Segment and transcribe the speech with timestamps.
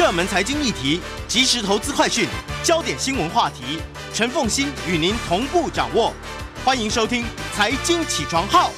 [0.00, 2.26] 热门财经议题、即时投资快讯、
[2.64, 3.82] 焦点新闻话题，
[4.14, 6.14] 陈凤欣与您同步掌握。
[6.64, 7.22] 欢迎收听
[7.54, 8.70] 《财经起床号》。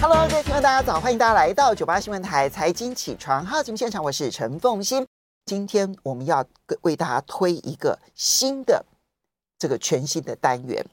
[0.00, 1.00] Hello，各位听众，大家早！
[1.00, 5.04] 欢迎大家来到九八新闻台《财经起床号》节目现场，我是陈凤欣。
[5.46, 6.46] 今天我们要
[6.82, 8.86] 为大家推一个新的
[9.58, 10.86] 这个全新的单元，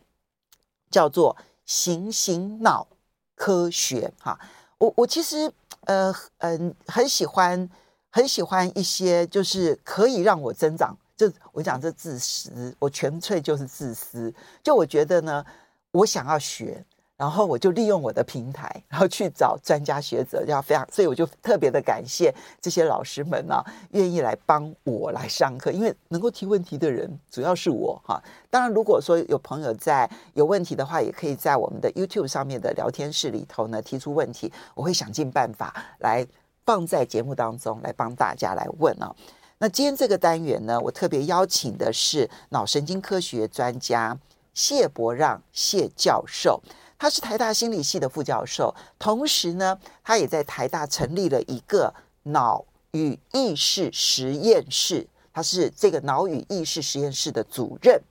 [0.90, 2.88] 叫做“行行脑
[3.36, 4.40] 科学”哈。
[4.80, 7.70] 我我其实呃嗯很喜欢。
[8.16, 14.32] 很喜欢一些就是可以让我增长，就我讲这自私，我纯粹就是自私。
[14.62, 15.44] 就我觉得呢，
[15.92, 16.86] 我想要学，
[17.18, 28.22] 然后我就利用我的平台，然后去找专家学者，要非常，所以我就特别的感谢这些老师们呢、啊，愿意来帮我来上课，因为能够提问题的人主要是我哈。
[28.52, 36.24] 当然，如果说有朋友在有问题的话，也可以在我们的 YouTube 上面的聊天室里头呢提出问题，我会想尽办法来。
[36.66, 39.16] 放在节目当中来帮大家来问啊。
[39.60, 44.18] 那今天这个单元呢，我特别邀请的是脑神经科学专家
[44.54, 46.62] 谢伯让谢教授，
[47.00, 58.02] 他是台大心理系的副教授，同时呢，他也在台大成立了一个脑与意识实验室，他是这个脑与意识实验室的主任。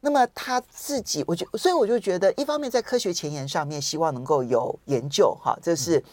[0.00, 6.04] 那么他自己，我就所以我就觉得，一方面在科学前沿上面，希望能够有研究哈，这是。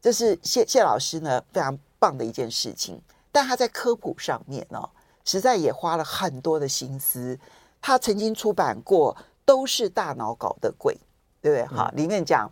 [0.00, 4.88] 这是谢谢老师呢非常棒的一件事情，但他在科普上面呢、哦，
[5.24, 7.38] 实在也花了很多的心思。
[7.82, 10.94] 他曾经出版过《都是大脑搞的鬼》，
[11.42, 11.76] 对不对？
[11.76, 12.50] 哈、嗯，里面讲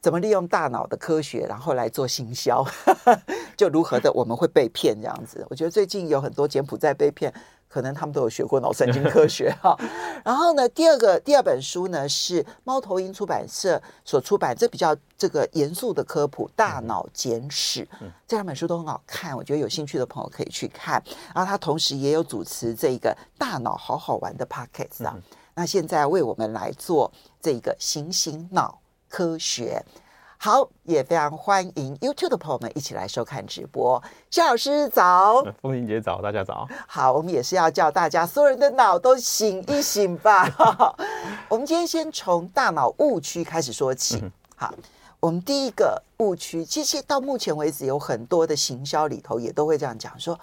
[0.00, 2.64] 怎么利用大脑的科学，然后来做行销，
[3.56, 5.46] 就如何的我们会被骗这样子。
[5.50, 7.32] 我觉得最近有很多柬埔寨被骗。
[7.70, 9.78] 可能他们都有学过脑神经科学 哈，
[10.24, 17.84] 然后呢，第二个第二本书呢是猫头鹰出版社所出版，这比较这个严肃的科普《大脑简史》，
[18.26, 21.00] 这两本书都很好看，我觉得有兴趣的朋友可以去看。
[21.32, 25.16] 然后他同时也有主持这个“大脑好好玩”的 Podcast 啊，
[25.54, 29.80] 那现在为我们来做这个“行行脑科学”。
[30.42, 34.02] 好，也非常欢迎 YouTube 的朋友们一起来收看直播。
[34.30, 36.66] 夏老师早，凤馨姐早，大家早。
[36.86, 40.48] 好，我们也是要叫大家所有人的脑都醒一醒吧。
[41.46, 44.16] 我们今天先从大脑误区开始说起。
[44.22, 44.72] 嗯、好，
[45.20, 50.40] 我们第一个误区，其实到目前为止有很多的行销里头也都会这样讲，说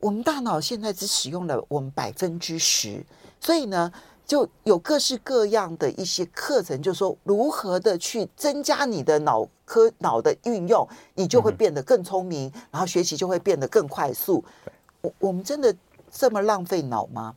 [0.00, 3.00] 我们大脑现在只使用了我们百分之十，
[3.40, 3.92] 所以呢。
[4.26, 14.44] 就有各式各样的一些课程，就是说如何的去增加你的脑科脑的运用，你就会变得更聪明，嗯、然后学习就会变得更快速。
[15.00, 15.72] 我我们真的
[16.10, 17.34] 这么浪费脑吗？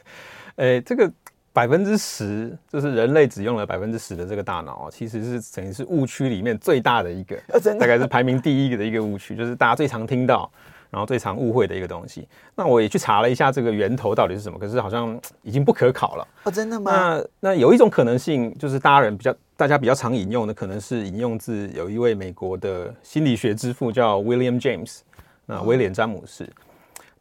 [0.56, 1.12] 诶，这个
[1.52, 7.36] 百分之十，就是人类只用了百分之十的这个大脑，其实是等于是误区里面最大的一个，
[7.78, 10.50] 大概是排名第一个的一个误区，就是大家最常听到。
[10.90, 16.28] 然后最常误会的一个东西，那我也去查了一下这个源头到底是什么，可是好像 已经不可考了。
[16.42, 16.90] 哦，真的吗？
[16.92, 24.98] 那那有一种可能性，就是大家人比较大家比较常引用的，可能是引用自有一位美国的心理学之父叫 William James，
[25.46, 26.42] 那威廉詹姆斯。
[26.44, 26.48] 哦。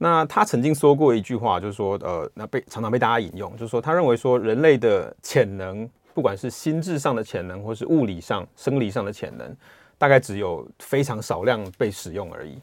[0.01, 9.53] 那他曾经说过一句话，就是说，呃，那被常常被大家引用，就是说他认为说人类的潜能，不管是心智上的潜能，或是物理上、生理上的潜能，
[9.97, 12.57] 大概只有非常少量被使用而已。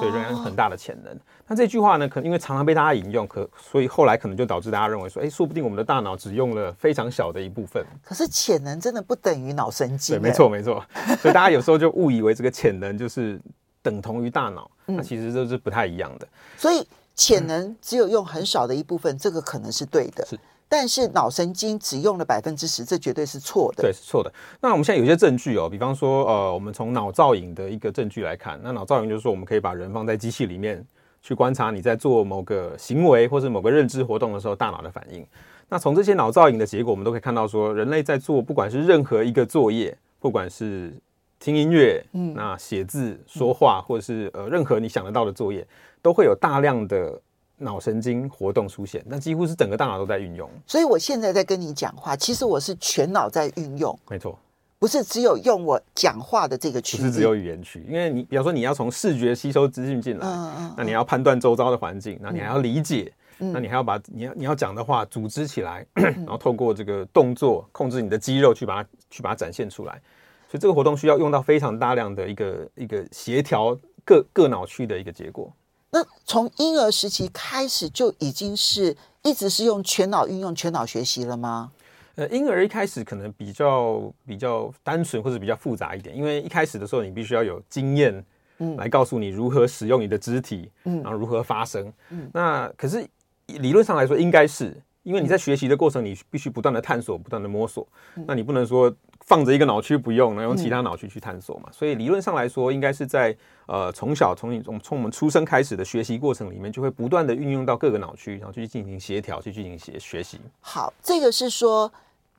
[0.00, 1.16] 所以仍然很大的潜能。
[1.46, 7.84] 那这句话呢，可能因为常常被大家引用，可所以后来可能就导致大家认为说，哎，说不定我们的大脑只用了非常小的一部分。
[8.02, 10.16] 可是潜能真的不等于脑神经。
[10.16, 10.84] 对，没错没错。
[11.20, 13.40] 所以大家有时候就误以为这个潜能就是
[13.82, 16.26] 等同于大脑，那其实这是不太一样的。
[16.56, 20.24] 所以潜能只有用很少的一部分，这个可能是对的。
[20.24, 20.38] 是。
[20.72, 23.82] 但是脑神经只用了百分之十，这绝对是错的。
[23.82, 24.32] 对，是错的。
[24.58, 30.82] 那我们现在有些证据哦，比方说，呃，我们从脑造影的一个证据来看，那脑造影就是说，我们可以把人放在机器里面
[31.20, 35.22] 去观察你在做某个行为或是某个认知活动的时候大脑的反应。
[35.68, 40.90] 那从这些脑造影的结果，我们都可以看到说，人类在做不管是任何一个作业，不管是
[41.38, 45.66] 听音乐、嗯，那写字、说话，或者是呃任何你想得到的作业，
[46.00, 47.20] 都会有大量的。
[47.62, 50.48] 脑神经活动出现，那几乎是整个大脑都在运用。
[50.66, 53.98] 所以我现在在跟你讲话，其实我是全脑在运用。
[54.08, 54.38] 没错，
[54.78, 70.00] 不是只有用我讲话的这个区域，不是只有语言区，因为你比方说你要从视觉吸收资讯进来，嗯嗯，那你要判断周遭的环境，那你还要理解，嗯、那你还要把你要你要讲的话组织起来，嗯、然后透过这个动作控制你的肌肉去把它去把它展现出来。
[70.48, 73.74] 所以这个活动需要用到非常大量的一个一个协调
[74.04, 75.50] 各各脑区的一个结果。
[75.92, 81.70] 那从婴儿时期开始就已经是一直是用全脑运用、全脑学习了吗？
[82.14, 88.24] 呃，婴儿一开始可能比较比较单纯或者比较复杂一点，因为一开始的时候你必须要有经验，
[88.58, 93.06] 嗯，来告诉你如何使用你的肢体，嗯，然后如何发声，嗯，那可是
[93.46, 94.76] 理论上来说应该是。
[95.04, 97.84] 因为你在学习的过程，你必须不断的探索，不断的摸索。
[98.14, 98.88] 那你不能说
[99.24, 101.68] 放着一个脑区不用，那用其他脑区去探索嘛？
[101.72, 103.34] 所以理论上来说，应该是在
[103.66, 110.38] 呃从小从你从从我们出生开始的学习过程里面，就会不断的运用到各个脑区，然后去进行协调，去进行学学习。
[110.60, 111.90] 好，这个是说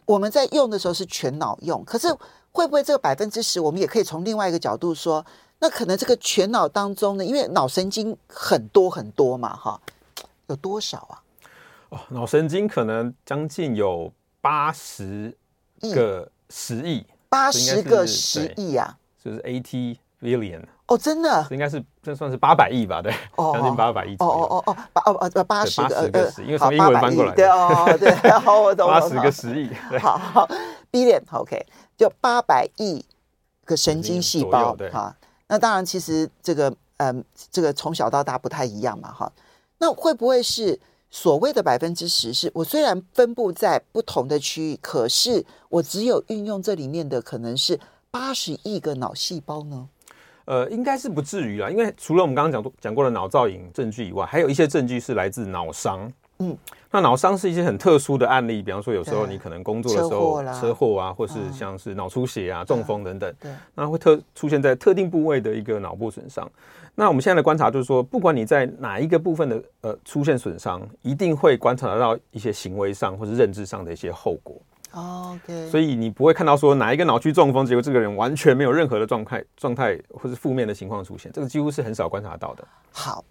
[0.05, 2.07] 我们在用的时候是全脑用，可是
[2.51, 5.25] 会不会这个百分之十，我们也可以从另外一个角度说，
[5.59, 9.79] 那可能这个全脑当中呢，因为脑神经很多很多嘛，哈，
[10.47, 11.15] 有多少啊？
[11.89, 15.35] 哦，脑神经可能将近有八十
[15.93, 23.01] 个十亿，八十个十亿啊，就是 eighty billion 哦，真的，应该是这算是八百亿吧？
[23.01, 24.13] 对， 将近八百亿。
[24.19, 27.33] 哦哦哦哦，八哦哦八十个个十，因为从英文翻过来。
[27.33, 28.87] 对哦对，好， 我懂。
[28.87, 30.47] 八十个十亿，好好
[30.91, 31.65] billion，OK，
[31.97, 33.03] 就八百亿
[33.65, 35.15] 个神经细胞，哈。
[35.47, 39.31] 那当然，其实这个嗯，这个从小到大不太一样嘛，哈。
[39.79, 40.79] 那会不会是？
[41.15, 47.79] 所谓的百分之十，是我虽然分布在不同的区域，可是我只有运用这里面的可能是
[48.09, 49.87] 八十亿个脑细胞呢？
[50.45, 56.11] 呃，应该是不至于啦，因为除了我们刚刚讲讲过的脑造影证据以外，还有一些证据是来自脑伤。
[56.49, 56.57] 嗯，
[56.91, 66.49] 那脑伤是一些很特殊的案例，比方说有时候你可能工作的时候车祸，啊，或是像是脑出血啊、嗯、中风等等，对，那会特出现在特定部位的一个脑部损伤。
[66.95, 74.55] 那我们现在的观察就是说，不管你在哪一个部分的呃出现损伤，一定会观察得到一些行为上或是认知上的一些后果。
[74.95, 82.63] Oh, OK，所以你不会看到说哪一个脑区中风，结果这个人完全没有任何的状态状态或是负面的情况出现，这个几乎是很少观察到的。
[82.91, 83.25] 好。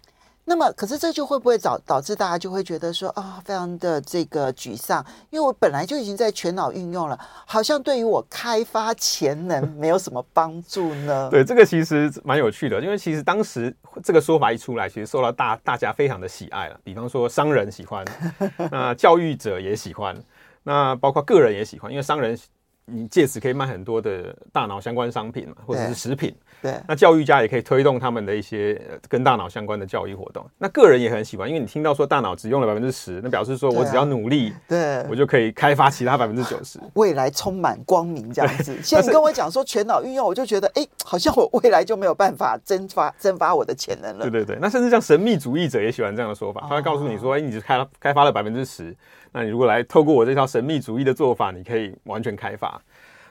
[0.45, 11.29] 那么，可是这就会不会导导致大家就会觉得说啊、哦，非常的这个沮丧，因为我本来就已经在全脑运用了，好像对于我开发潜能 没有什么帮助呢？
[11.31, 13.73] 对，这个其实蛮有趣的，因为其实当时
[14.03, 16.79] 这个说法一出来，其实受到大大家非常的喜爱了。
[16.83, 18.05] 比方说商人喜欢，
[18.69, 20.15] 那教育者也喜欢，
[20.63, 22.37] 那包括个人也喜欢，因为商人。
[22.85, 26.35] 你借此可以卖很多的大脑相关商品嘛，或者是食品。
[26.61, 30.45] 对，那教育家也可以推动他们的一些跟大脑相关的教育活动。
[30.57, 38.77] 那个人也很喜欢，因为你听到说大脑只用了百分之十，那表示说我只要努力，对，我就可以开发其他百分之九十，未来充满光明这样子。
[38.81, 44.29] 现在你跟我讲说全脑运用，我就觉得哎，好像我未来就没有办法蒸发 蒸发我的潜能了。
[44.29, 48.95] 对对对，那甚至像神秘主义者也喜欢这样的说法，他会告诉你说，哎，你只开开发了百分之十，
[49.33, 52.72] 那你如果来透过我这套神秘主义的做法，你可以完全开发。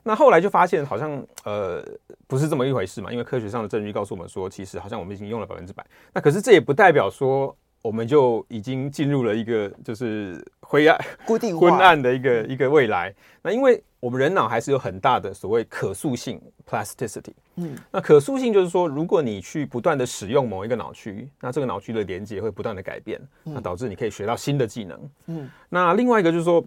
[0.03, 1.83] 那后来就发现好像呃
[2.27, 5.85] 不是这么一回事嘛，因为科学上的证据告诉我们说，其实好像我们已经用了百分之百。
[6.13, 13.15] 那可是这也不代表说我们就已经进入了一个就是灰暗、固定 昏暗的一个一个未来。
[13.43, 17.33] 那因为我们人脑还是有很大的所谓可塑性 （plasticity）。
[17.57, 25.11] 嗯，那可塑性就是说，如果你去不断的使用某一个脑区，那这个脑区的连接会不断的改变，那导致你可以学到新的技能。
[25.27, 26.65] 嗯，那另外一个就是说。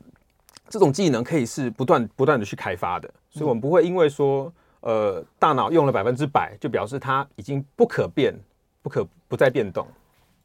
[0.70, 4.52] 这种技能可以是不断不断的去开发的，所以我们不会因为说，
[4.82, 8.34] 呃，大脑用了百分之百，就表示它已经不可变、
[8.82, 9.88] 不可不再变动。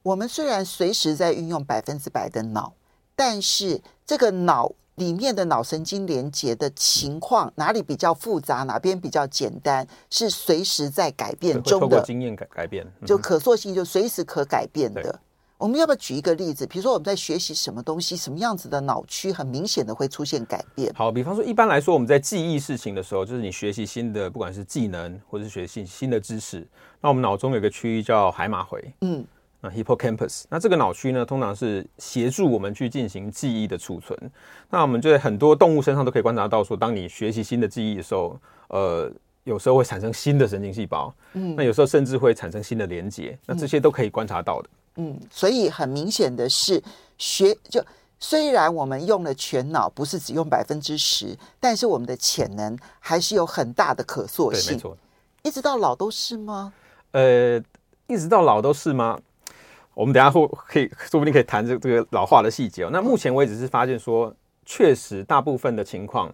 [0.02, 2.72] 我们虽然随时在运用百分之百的脑，
[3.14, 12.02] 但是这个脑里面的脑神经连接的情况，哪里比较复杂，哪边比较简单，是随时在改变中的。
[12.02, 15.18] 经验改改变，就可塑性就随时可改变的。
[15.60, 16.66] 我们要不要举一个例子？
[16.66, 20.90] 比如说我们在学习什么东西，什么样子的脑区很明显的会出现改变？
[20.94, 26.66] 好，比方说一般来说我们在记忆事情的时候，就是你学习新的，不管是技能或者是学习新的知识，
[26.98, 29.22] 那我们脑中有个区域叫海马回，嗯，
[29.60, 34.18] 那 hippocampus，那这个脑区呢，通常是协助我们去进行记忆的储存。
[34.70, 39.12] 那我们就在很多动物身上都可以观察到，说当你学习新的记忆的时候，呃，
[39.44, 44.70] 有时候会产生新的神经细胞，嗯，那有时候甚至会产生新的连接，那这些都可以观察到的。
[44.70, 44.76] 嗯，
[45.30, 46.82] 所以很明显的是，
[47.18, 47.84] 学就
[48.18, 54.72] 虽然我们用了全脑，不是只用百分之十，但是我们的潜能还是有很大的可塑性。
[54.72, 54.98] 对，没错。
[55.42, 56.72] 一直到老都是吗？
[57.12, 57.58] 呃，
[58.06, 59.18] 一直到老都是吗？
[59.94, 62.90] 我们等下会可以说不定可以谈这这个老化的细节哦。
[62.92, 64.34] 那目前为止是发现说，
[64.66, 66.30] 确实大部分的情况，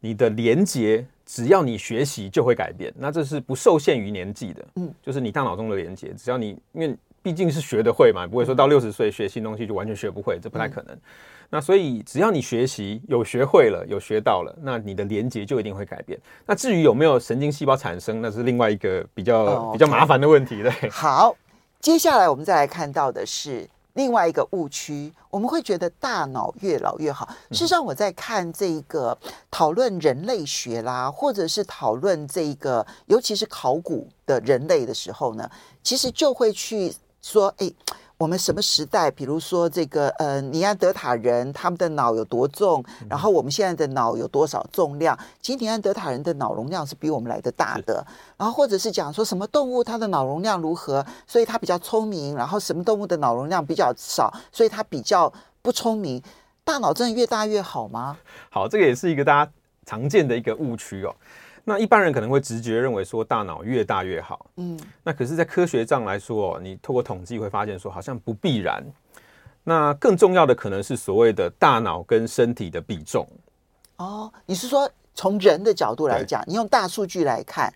[0.00, 4.64] 你的连接只要你学习就会改变，那这是不受限于年纪的。
[4.76, 6.94] 嗯，就是你大脑中的连接，只要你因为。
[7.22, 10.94] 毕竟是学得会嘛，不会说到六十岁学新东西就完全学不会，这不太可能。
[10.94, 11.00] 嗯、
[11.50, 16.18] 那所以只要你学习有学会了，有学到了，那你的连接就一定会改变。
[16.44, 20.62] 那至于有没有神经细胞产生，那是另外一个比较、哦、比较麻烦的问题。
[20.62, 21.36] 对，好，
[21.80, 27.28] 接下来我们再来看到的是另外一个误区，我们会觉得大脑越老越好。
[27.50, 29.16] 事实上，我在看这个
[29.50, 35.48] 讨论人类学啦，或者是讨论这个，尤其是考古的人类的时候呢，
[35.82, 36.90] 其实就会去
[37.22, 37.72] 说，哎。
[38.18, 39.10] 我们什么时代？
[39.10, 42.84] 比如说这个呃，尼安德塔人他们的脑有多重？
[43.10, 45.18] 然后我们现在的脑有多少重量？
[45.40, 48.06] 其实尼安德塔人的脑容量是比我们来的大的。
[48.36, 52.36] 然后或者是讲说什么动物它的脑容量如何，所以它比较聪明。
[52.36, 56.22] 然后什么动物的脑容量比较少，所以它比较不聪明。
[56.62, 58.16] 大脑真的越大越好吗？
[58.50, 59.50] 好，这个也是一个大家
[59.84, 61.12] 常见的一个误区哦。
[61.64, 68.84] 那一般人可能会直觉认为说大脑越大越好，嗯，那可是，在科学上来说，你透过统计会发现说好像不必然。
[69.64, 73.26] 那更重要的可能是所谓的大脑跟身体的比重。
[73.98, 77.72] 哦，你是说从人的角度来讲，你用大数据来看，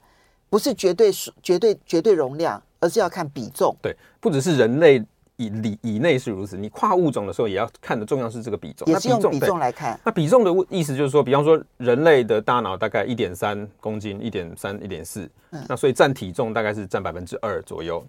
[0.50, 3.76] 不是绝对数、绝对绝对容量，而是要看比重。
[3.80, 5.04] 对，不只是人类。
[5.36, 9.98] 以里以内是如此，你跨物种的时候也要看的重要是这个比重，也是用比重来看。
[10.04, 15.28] 那比重的意思就是说，比方说人类的大脑大概一点三公斤，一点三、一点四，
[15.68, 18.04] 那所以占体重大概是占百分之二左右。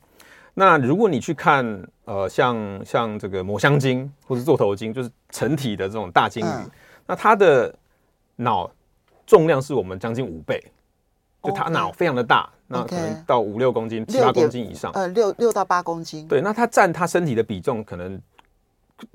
[0.53, 1.65] 那如果你去看
[2.05, 6.71] 呃，像像这个抹香鲸或是座头鲸，就是成体的这种大鲸鱼，嗯、
[7.05, 7.73] 那它的
[8.37, 8.71] 脑
[9.25, 10.63] 重量是我们将近五倍。
[11.43, 14.91] 就它脑非常的大，那可能到五六公斤、七八公斤以上。
[14.93, 16.27] 呃，六六到八公斤。
[16.27, 18.19] 对，那它占它身体的比重可能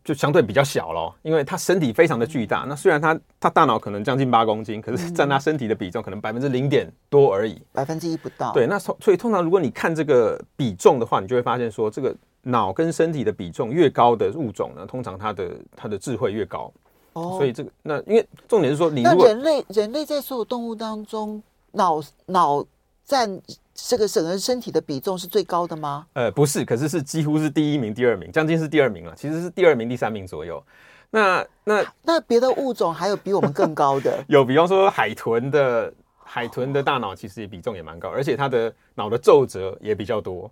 [0.04, 2.64] 就相对比较小咯，因为它身体非常的巨大。
[2.68, 8.52] 那虽然它它大脑可能将近八公斤，可是占它身体的比重可能百分之零点多而已，百分之一不到。
[8.52, 16.72] 对，那所所以通常如果你看这个比重的话，你就会发现说，这个脑跟身体的比重越高的物种呢，通常它的它的智慧越高。
[17.14, 21.42] 哦，所以这个那因为重点是说，你如果人类人类在所有动物当中。
[21.72, 22.64] 脑脑
[23.04, 23.40] 占
[23.74, 26.06] 这个整个身体的比重是最高的吗？
[26.12, 29.14] 呃，不是，可是是几乎是第一名、第二名，将近是第二名了。
[29.16, 30.62] 其实是第二名、第三名左右。
[31.10, 34.24] 那那那别的物种还有比我们更高的？
[34.28, 40.50] 有，比方说海豚的海豚的大脑其实也比重也蛮高，而且它的脑的皱褶也比较多。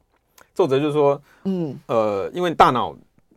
[0.54, 2.94] 皱褶就是说，嗯呃，因为大脑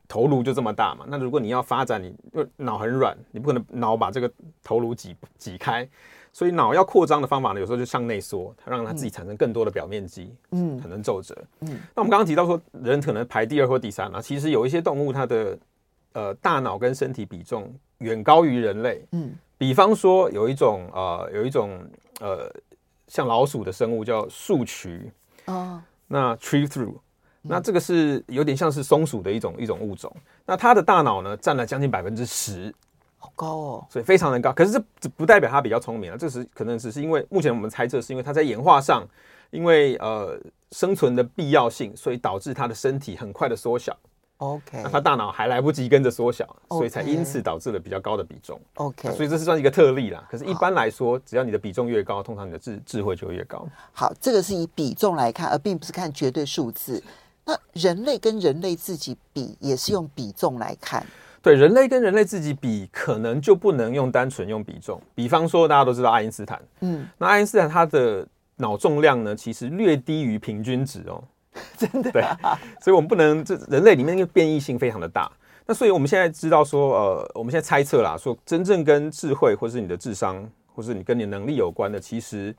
[0.07, 4.29] 头颅就这么大嘛，那如果你要发展，你因为脑很软，你不可能脑把这个
[4.63, 5.87] 头颅挤挤开。
[6.33, 11.79] 所以脑要扩张的方法呢，有时候就向内缩，它让它自己产生更多的表面积，嗯，产生皱褶，嗯。
[11.95, 15.57] 那我们刚刚提到说，人可能排第二或第三啊，其实有一些动物它的
[16.13, 19.31] 呃大脑跟身体比重远高于人类，嗯。
[19.59, 21.79] 比方说有一种呃有一种
[22.19, 22.51] 呃
[23.07, 25.11] 像老鼠的生物叫树蛆，
[25.45, 26.95] 哦，那 tree through，
[27.43, 30.11] 那这个是有点像是松鼠的一种一种物种，
[30.47, 32.73] 那它的大脑呢占了将近百分之十。
[33.23, 34.51] 好高哦，所以非常的高。
[34.51, 39.07] 可是这这不代表它比较聪明啊，这是可能只是因为目前我们猜测是因为它在演化上，
[39.49, 40.37] 因为呃
[40.73, 43.97] 生存的必要性，所以导致它的身体很快的缩小。
[44.39, 48.59] OK，那它大脑还来不及跟着缩小，所以才因此导致了比较高的比重。
[48.73, 50.21] OK，所以这是算一个特例啦。
[50.29, 53.65] 可是一般来说，只要你的比重越高，通常你的智智慧就会越高。
[53.93, 57.01] 好，这个是以比重来看，而并不是看绝对数字。
[57.45, 61.07] 那人类跟人类自己比，也是用比重来看。
[61.43, 64.99] 对，人类跟人类自己比，可能就不能用单纯用比重。
[65.13, 71.21] 比方说，大家都知道爱因斯坦，嗯，那爱因斯坦他的脑重量呢，其实略低于平均值哦，
[71.77, 72.09] 真的。
[72.13, 72.23] 对，
[72.81, 75.29] 所以我们不能，这人类里面那个变异性非常的大。
[75.65, 82.55] 那所以我们现在知道说，呃，我们现在猜测啦，说真正跟智慧，或是你的智商，或是你跟你的能力有关的，其实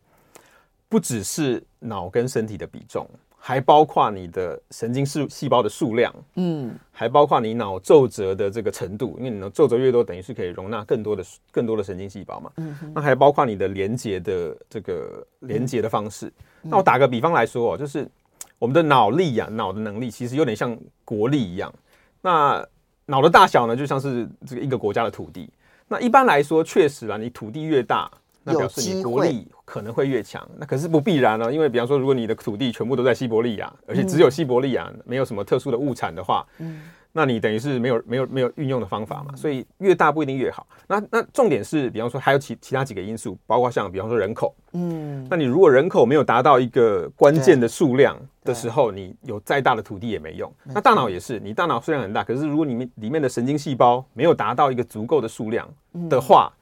[0.90, 3.08] 不只是脑跟身体的比重。
[3.46, 16.28] 还包括你的神经细细胞的数量，嗯，还包括你脑皱褶的这个程度，因为你的皱褶越多，等于是可以容纳更多的更多的神经细胞嘛，嗯哼，那还包括你的连接的这个连接的方式。
[16.62, 18.08] 嗯、那我打个比方来说哦，就是
[18.58, 20.74] 我们的脑力呀、啊，脑的能力其实有点像
[21.04, 21.70] 国力一样。
[22.22, 22.66] 那
[23.04, 25.50] 脑的大小呢，就像是这个一个国家的土地。
[25.86, 28.10] 那一般来说，确实啊，你土地越大。
[28.44, 31.50] 那表示你国力可能会越强，那可是不必然哦。
[31.50, 36.82] 因为比方说，如果你的土地全部都在西伯利亚，而且只有西伯利亚没有什么特殊的物产的话，嗯，
[37.12, 39.34] 那你等于是没有没有没有运用的方法嘛。
[39.34, 40.66] 所以越大不一定越好。
[40.86, 50.52] 那那重点是，比方说还有其其他几个因素，包括像比方说人口，嗯，那你如果人口没有达到一个关键的数量的时候，你有再大的土地也没用。
[50.64, 55.66] 那大脑也是，你大脑虽然很大，可是如果里面里面的神经细胞没有达到一个足够的数量
[56.10, 56.52] 的话，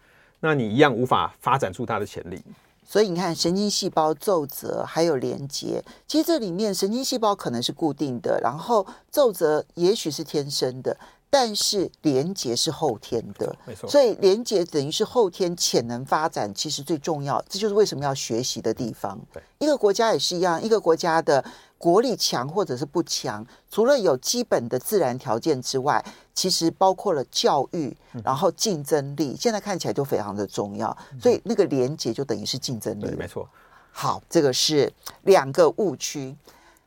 [0.44, 2.42] 那你一样无法发展出它的潜力，
[2.84, 10.96] 所以你看，神经细胞皱褶还有连接，其实这里面神经细胞可能是固定的，然后皱褶也许是天生的，
[11.30, 13.88] 但是连接是后天的，没错。
[13.88, 19.16] 所以连接等于是后天潜能发展，其实最重要，这就是为什么要学习的地方。
[19.32, 21.44] 对，一个国家也是一样，一个国家的
[21.82, 26.00] 国力强或者是不强，除了有基本的自然条件之外，
[26.32, 30.96] 其实包括了教育，然后竞争力，现在看起来就非常的重要。
[31.20, 33.10] 所以那个连接就等于是竞争力。
[33.16, 33.48] 没错。
[33.90, 36.36] 好，这个是两个误区。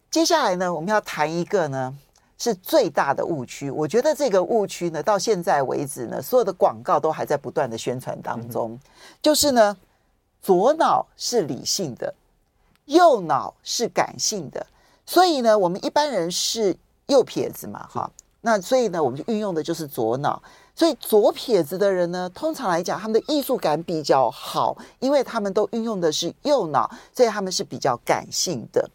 [0.09, 1.93] 接下来呢，我们要谈一个呢，
[2.37, 3.69] 是最大的误区。
[3.69, 8.79] 我觉得这个误区呢，到现在为止呢，所有的广告都还在不断的宣传当中，嗯、
[9.21, 9.75] 就是呢，
[10.41, 12.15] 左脑是理性的，
[12.85, 14.65] 右脑是感性的。
[15.05, 16.75] 所以呢，我们一般人是
[17.07, 18.09] 右撇子嘛，哈，
[18.41, 20.41] 那所以呢，我们就运用的就是左脑。
[20.77, 28.89] 所以左撇子的人呢，通常来讲，他们的艺术感比较好，因为他们都运用的是右脑，所以他们是比较感性的。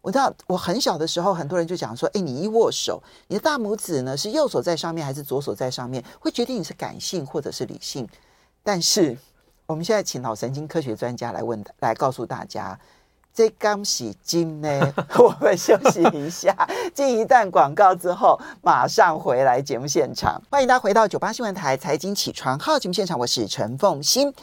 [0.00, 8.08] 我知道我很小的时候，很多人就讲说，哎，你一握手，你的大拇指呢是右手在上面还是左手在上面，会决定你是感性或者是理性。
[8.62, 9.18] 但是
[9.66, 12.78] 我们现在请脑神经科学专家来问，来告诉大家。
[13.38, 16.52] 这刚洗金呢， 我们休息一下，
[16.92, 20.42] 进一段广告之后，马上回来节目现场。
[20.50, 24.34] 欢迎大家回到九八新闻台财经起床号节目现场，我是陈凤欣。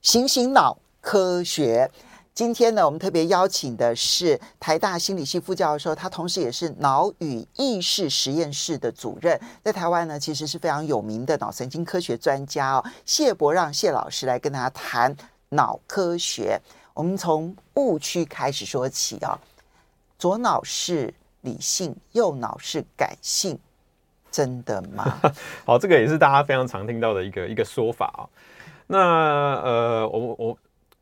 [0.00, 1.90] 醒醒脑科学，
[2.32, 12.84] 今天呢，我们特别邀请的是台大心理系副教授，他同时也是脑与意识实验室的主任，在台湾呢，其实是非常有名的脑神经科学专家哦。
[13.04, 15.16] 谢伯让谢老师来跟大家谈
[15.48, 16.60] 脑科学。
[16.96, 19.38] 我们从误区开始说起啊，
[20.18, 21.12] 左脑是
[21.42, 23.58] 理性，右脑是感性，
[24.30, 25.20] 真的吗？
[25.66, 28.24] 好，这个也是大家非常常听到的一个一个说法啊。
[28.86, 28.98] 那
[29.60, 30.58] 呃，我我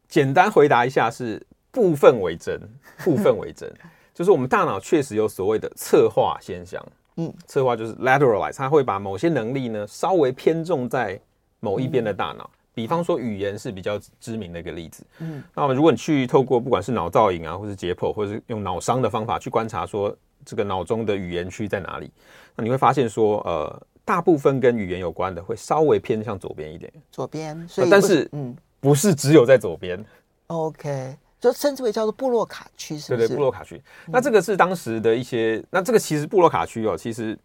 [0.08, 2.60] 简单回答一下，是部分为真，
[3.04, 3.72] 部分为真，
[4.12, 6.84] 就是我们大脑确实有所谓的侧化现象。
[7.18, 11.20] 嗯，侧化就是 lateralize，它会把某些能力呢稍微偏重在
[11.60, 12.50] 某一边的大脑。
[12.52, 20.14] 嗯比方说语言是比较知名的一个例子，嗯，那么如果你去透过不管是脑造影啊，或是解剖，或者是用脑伤的方法去观察，说
[20.44, 22.10] 这个脑中的语言区在哪里，
[22.56, 30.04] 那你会发现说，呃，大部分跟语言有关的会稍微偏向左边一点，左边，所以但是嗯，不是只有在左边
[30.48, 33.28] ，OK，就称之为叫做布洛卡区，是不是？
[33.28, 33.80] 对对，布洛卡区。
[34.06, 37.38] 那这个是当时的一些，那这个其实布洛卡区哦，其实。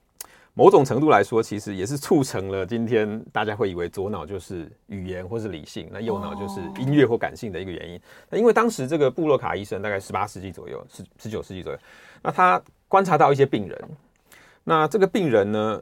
[0.56, 8.00] 某种程度来说，其实也是促成了今天大家会以为左脑就是语言或是理性，那右脑就是音乐或感性的一个原因。
[8.30, 11.80] 那因为当时这个布洛卡医生大概十八世纪左右，十十九世纪左右，
[12.22, 13.90] 那他观察到一些病人，
[14.66, 15.82] 那这个病人呢，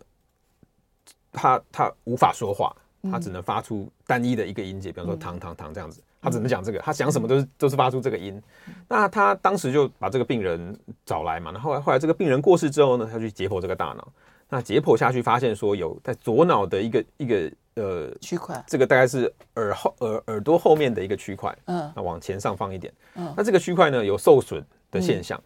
[1.31, 2.75] 他他无法说话，
[3.11, 8.39] 他只能发出单一的一个音节，比方说“糖糖糖”这样子，他只能讲这个，他讲什么都是都是发出这个音。
[8.87, 14.07] 那他当时就把这个病人找来嘛，那后来后来这个病人过世之后呢，他去解剖这个大脑。
[14.49, 25.41] 那解剖下去发现说，有在左脑的一个一个呃区块，这个大概是耳后耳耳朵后面的一个区块，嗯，那往前上方一点，嗯，那这个区块呢有受损的现象。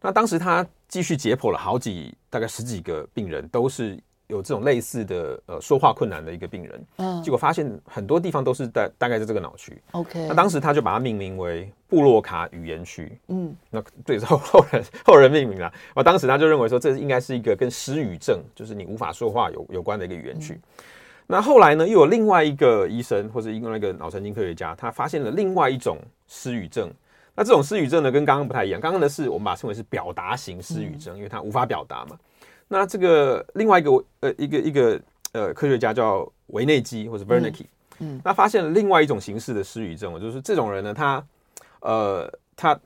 [0.00, 3.98] 那当时他继续解剖了好几大概十几个病人，都是。
[4.34, 20.54] 有这种类似的呃说话困难的一个病人，嗯，结果发现很多地方都是在大概在这个脑区，OK，那当时他就把它命名为布洛卡语言区，嗯，那对后后人后人命名了，我当时他就认为说这应该是一个跟失语症，就是你无法说话有有关的一个语言区。
[20.54, 20.60] 嗯、
[21.28, 26.90] 那后来呢，又有另外一个医生或者另外一个脑神经科学家，他发现了另外一种失语症。
[27.36, 32.16] 那这种失语症呢，跟刚刚不太一样，刚刚的是我们把它称为是表达型失语症，嗯、因为他无法表达嘛。
[32.68, 35.00] 那这个另外一个呃一个一个
[35.32, 37.66] 呃科学家叫维内基或者 Wernicke，
[37.98, 41.24] 嗯，那发现了另外一种形式的失语症，就是这种人呢，他
[41.80, 42.78] 呃他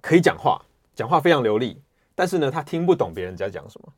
[0.00, 0.60] 可以讲话，
[0.94, 1.80] 讲话非常流利，
[2.14, 3.92] 但是呢他听不懂别人在讲什么。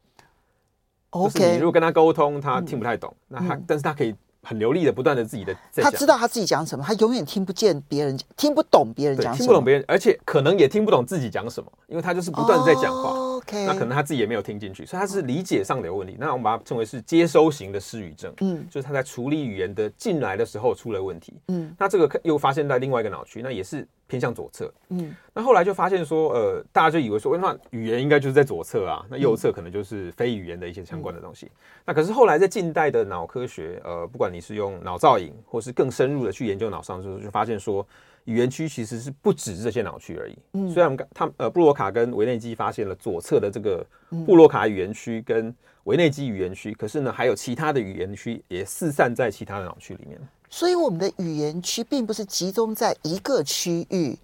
[1.10, 4.14] OK，就是你如果跟他沟通，他听不太懂，嗯、那他但是他可以。
[4.40, 13.10] 很流利的，不断的自己的在，他知道他自己讲什么，他永远听不见别人，听不懂别人讲什么，听不懂别人，而且可能也听不懂自己讲什么，因为他就是不断的在讲话。
[13.10, 16.16] Oh, 那可能他自己也没有听进去，所以他是理解上的有问题。
[16.18, 23.86] 那我们把它称为是接收型的失语症，嗯，就是他在处理语言的进来的时候出了问题，嗯，那这个又发现在另外一个脑区，那也是。
[24.08, 31.44] 偏向左侧，嗯，那后来就发现说，呃，大家就以为说，那语言应该就是在左侧啊，那右侧可能就是非语言的一些相关的东西。
[31.44, 31.50] 嗯、
[31.84, 37.86] 那可是后来在近代的脑科学，呃，不管你是用脑造影，或是更深入的去研究脑伤就是，就发现说，
[38.28, 40.36] 语言区其实是不止这些脑区而已。
[40.52, 43.84] 嗯，虽然我们他呃布洛卡跟维内基发现了左侧的这个
[44.26, 50.20] 布洛卡语言区跟维内基语言区，可是呢，还有其他的语言区也四散在其他的脑区里面。
[50.50, 54.14] 所以我们的语言区并不是集中在一个区域，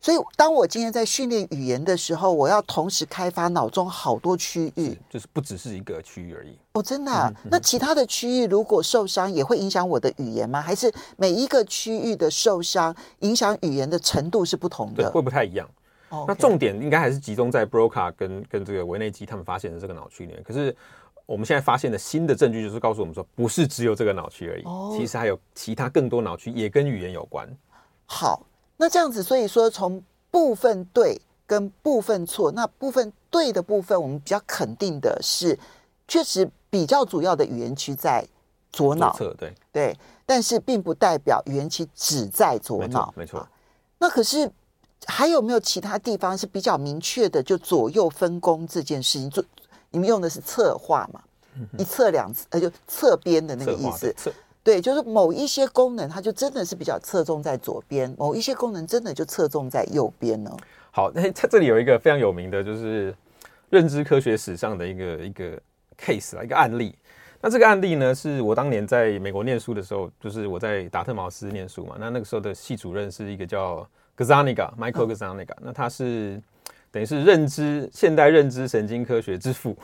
[0.00, 6.56] 所以当我今天在训练语言的时候，我要同时开发脑中好多区域，就是不只是一个区域而已。
[6.72, 7.30] 哦，真的啊？
[7.50, 10.60] 那其他的区域如果受伤，也会影响我的语言吗？
[10.60, 15.04] 还是每一个区域的受伤影响语言的程度是不同的？
[15.04, 15.68] 对，会不太一样。
[16.26, 20.42] 那重点应该还是集中在 Broca 跟跟这个维内基他们发现的这个脑区里面。
[20.42, 20.74] 可是
[21.24, 24.96] 我们现在发现的新的证据就是告诉我们说，不是只有这个脑区而已，oh.
[24.96, 27.48] 其实还有其他更多脑区也跟语言有关。
[28.06, 28.44] 好，
[28.80, 35.58] 那这样子，所以说从部分对跟部分错，那部分对的部分，我们比较肯定的是，
[36.08, 38.26] 确实比较主要的语言区在
[38.72, 43.46] 左脑，对对，但是并不代表语言区只在左脑，没错。
[43.98, 44.50] 那可是
[45.04, 49.28] 还有没有其他地方是比较明确的，就左右分工这件事情？
[49.28, 49.44] 做
[49.90, 51.20] 你们用的是侧画嘛？
[51.54, 54.14] 嗯、一侧两侧，呃，就侧边的那个意思。
[54.62, 60.54] 对，就是某一些功能，它就真的是比较侧重在左边；某一些功能真的就侧重在右边呢。
[60.90, 63.14] 好，那它这里有一个非常有名的，就是
[63.70, 65.58] 认知科学史上的一个一个
[65.98, 66.94] case 啊，一个案例。
[67.40, 71.96] 那这个案例呢，是我当年在美国念书的时候，就是我在达特茅斯念书嘛。
[71.98, 76.40] 那那个时候的系主任是一个叫 Gazzaniga，Michael Gazzaniga，那他是。
[76.92, 79.76] 等于是认知现代认知神经科学之父。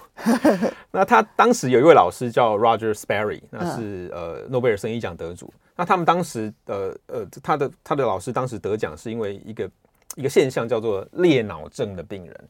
[0.91, 5.53] 那他当时有一位老师叫 Roger Sperry，那是呃诺贝尔生理奖得主。
[5.77, 9.71] 那他们当时呃呃他的他的老师当时得奖是因为一个
[10.17, 12.49] 一个现象叫做裂脑症的病人，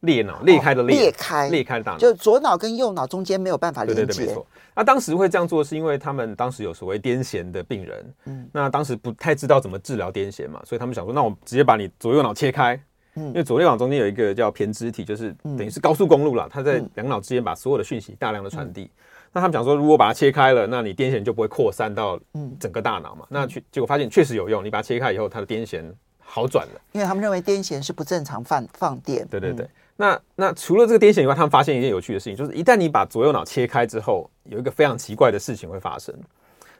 [0.00, 4.04] 裂脑裂开的裂，裂开裂开的大脑，就左脑跟右脑中间没有办法连接。
[4.04, 4.46] 对对对，没错。
[4.74, 12.78] 那当时会这样做是因为他们当时有所谓癫痫的病人，嗯，那当时不太知道怎么治疗癫痫嘛，所以他们想说，那我直接把你左右脑切开。
[13.16, 18.90] 因为左右脑中间有一个叫胼胝体，就是等于是高速公路了，它在两脑之间把所有的讯息大量的传递。
[19.32, 22.20] 那他们讲说，如果把它切开了，那你癫痫就不会扩散到
[22.60, 23.26] 整个大脑嘛？
[23.30, 25.82] 那去结果发现确实有用，你把它切开以后，它的癫痫
[26.18, 26.80] 好转了。
[26.92, 29.26] 因为他们认为癫痫是不正常放放电。
[29.28, 29.66] 对对对。
[29.96, 36.14] 那那除了这个癫痫以外，他们发现一件有趣的事情，就是一旦你把左右脑切开之后，有一个非常奇怪的事情会发生。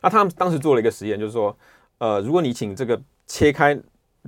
[0.02, 1.56] 那他们当时做了一个实验，就是说，
[1.98, 3.78] 呃，如果你请这个切开。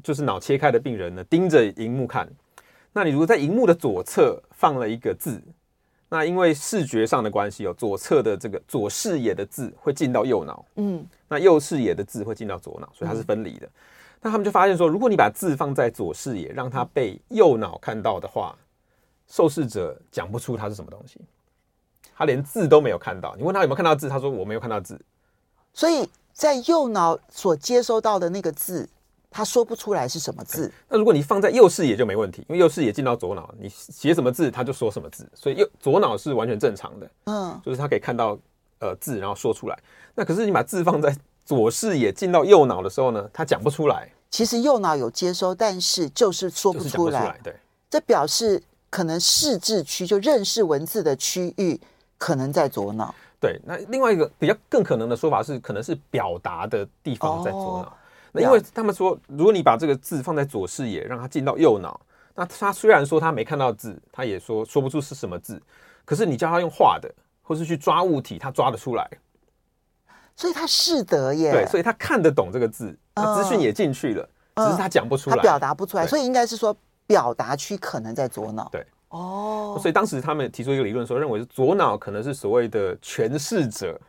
[0.03, 2.29] 就是脑切开的病人呢，盯着荧幕看。
[2.93, 5.41] 那你如果在荧幕的左侧放了一个字，
[6.09, 13.67] 那因为视觉上的关系，有左侧的这个左视野的字会进到右脑，嗯，那右视野的字会进到左脑，所以它是分离的。
[13.67, 13.71] 嗯、
[14.23, 18.57] 那他们就发现说，如果你把字放在左视野，让它被右脑看到的话，
[19.29, 21.21] 受试者讲不出它是什么东西，
[22.17, 23.37] 他连字都没有看到。
[23.37, 24.99] 你问他有没有看到字，他说我没有看到字。
[25.75, 28.89] 所以在右脑所接收到的那个字。
[29.31, 30.73] 他说不出来是什么字。
[30.88, 37.11] 那如果你放在右视野就没问题，因为右视野进到左脑，你写什么字他就说什么字，所以右左脑是完全正常的。
[37.25, 38.38] 嗯，就是他可以看到
[38.81, 39.79] 呃字，然后说出来。
[40.14, 41.14] 那可是你把字放在
[41.45, 44.11] 左视野进到右脑的时候呢，他讲不出来。
[44.31, 47.21] 其实右脑有接收，但是就是说不出来。
[47.21, 47.55] 出来对，
[47.91, 51.79] 这表示可能视字区就认识文字的区域
[52.17, 53.14] 可能在左脑。
[53.41, 57.88] 对，那另外一个比较更可能的说法是，可能是表达的地方在左脑。
[57.88, 57.93] 哦
[58.38, 62.01] 那因为他们说，如果你把这个字放在左视野，让它进到右脑，
[62.35, 65.61] 那他虽然说他没看到字，他也说说不出是什么字，
[66.05, 69.09] 可是你叫他用画的，或是去抓物体，他抓得出来。
[70.37, 71.51] 所以他识得耶。
[71.51, 76.77] 对，所以他看得懂这个字，资讯也进去了，只是他讲不出来，他表达不出来，所以应该是说
[77.09, 78.68] 表达区可能在左脑。
[78.70, 84.01] 对，哦，所以当时他们提出一个理论说，认为是左脑可能是所谓的诠释者，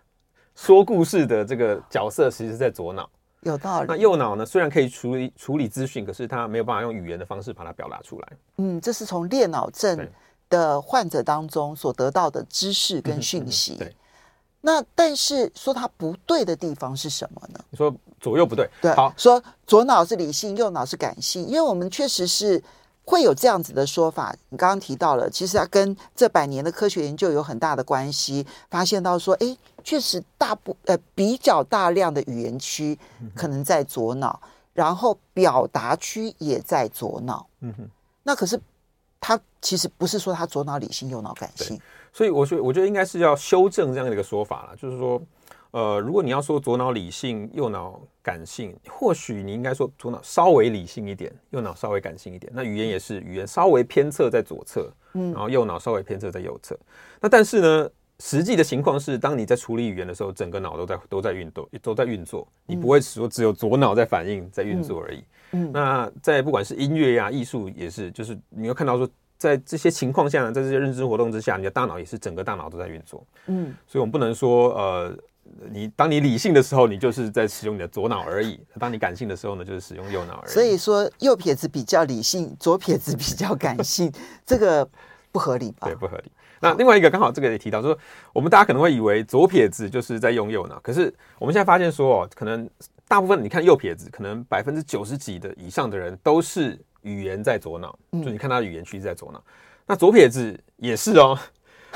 [0.53, 3.09] 说故事的这个角色，其实是在左脑。
[3.41, 3.87] 有道理。
[3.87, 4.45] 那右脑呢？
[4.45, 8.27] 虽然可以处理处理资讯，可是它没有办法用语言的方式把它表达出来。
[8.57, 10.07] 嗯，这是从裂脑症
[10.49, 13.75] 的患者当中所得到的知识跟讯息。
[13.75, 13.95] 对。
[14.61, 17.59] 那但是说它不对的地方是什么呢？
[17.69, 18.69] 你说左右不对。
[18.81, 18.93] 对。
[18.93, 22.61] 好，说左脑是理性，右脑是感性，因为我们确实是。
[23.09, 28.45] 会有这样子的说法，你刚刚提到了，其实它跟这百年的科学研究有很大的关系。
[28.69, 32.95] 发现到说，哎，确实大部呃比较大量的语言区
[33.33, 34.39] 可能在左脑，
[34.73, 37.47] 然后表达区也在左脑。
[37.61, 37.89] 嗯哼，
[38.21, 38.61] 那可是
[39.19, 41.81] 他其实不是说他左脑理性，右脑感性。
[42.13, 45.19] 所以我觉得我觉得应该是要修正这样的一个说法了，就是说。
[45.71, 52.51] 呃，如果你要说左脑理性，右脑感性，或许你应该说左脑稍微理性一点，右脑稍微感性一点。
[52.55, 56.75] 那语言也是，语言稍微偏侧在左侧，嗯，然后右脑稍微偏侧在右侧。
[57.21, 65.23] 那但是呢，实际的情况是，当你在处理语言的时候，整个脑都在都在运动，都在运作，你不会说只有左脑在反应在运作而已。
[65.51, 73.23] 嗯，那在不管是音乐呀、艺术也是，就是你会看到说，在这些情况下，在这些认知活动之下，你的大脑也是整个大脑都在运作。
[73.45, 75.15] 嗯，所以我们不能说呃。
[75.71, 80.51] 你当你理性的时候，你就是在使用你的左脑而已；当你感性的时候呢，就是使用右脑而已。
[80.51, 84.11] 所以说，右撇子比较理性，左撇子比较感性，
[84.45, 84.87] 这个
[85.31, 85.87] 不合理吧？
[85.87, 86.31] 对，不合理。
[86.61, 87.97] 那另外一个刚好这个也提到，说
[88.33, 92.69] 我们大家可能会以为左撇子就是在用右脑，可是我们现在发现说，哦，可能
[93.07, 99.41] 大部分你看右撇子，可能百分之九十几的以上的人都是语言在左脑，就你看他的语言区在左脑。
[99.85, 101.39] 那左撇子也是哦，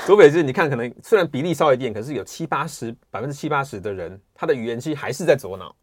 [0.06, 5.74] 左撇子你看可能虽然比例稍微低，可是有七八十百分之七八十的人，他的语言区还是在左脑。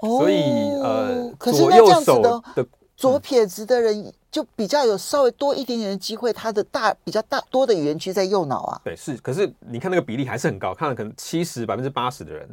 [0.00, 0.42] 所以
[0.82, 8.80] 呃，左右手的左撇子的人就比较有稍微多一点点的机会，他的大比较大多的语言区在右脑啊。
[8.84, 12.48] 对，是，可是你看那个比例还是很高，看了可能七十百分之八十的人，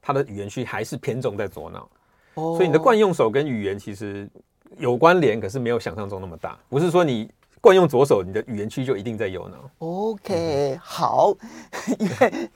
[0.00, 1.88] 他的语言区还是偏重在左脑。
[2.34, 4.28] 哦，所以你的惯用手跟语言其实
[4.76, 7.30] 有关联，可是没有想象中那么大，不是说你。
[7.60, 9.56] 惯用左手，你的语言区就一定在右脑。
[9.78, 11.34] OK，、嗯、好，
[11.98, 12.50] 因为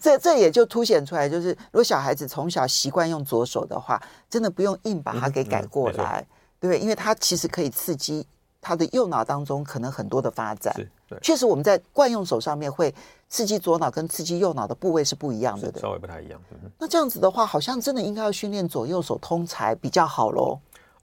[0.00, 8.26] 这这也就凸显出来，就是如果小孩子从小习惯用左手的话，真的不用硬把它给改过来，嗯嗯、对，因为它其实可以刺激
[8.60, 10.74] 他的右脑当中可能很多的发展。
[11.22, 12.94] 确实我们在惯用手上面会
[13.28, 16.40] 刺激左脑跟刺激右脑的部位是不一样的，稍微不太一样。
[16.52, 20.58] 嗯、那这样子的话，好像真的应该要训练左右手通才比较好喽。